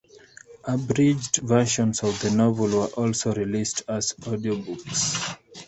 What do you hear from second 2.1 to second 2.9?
the novels were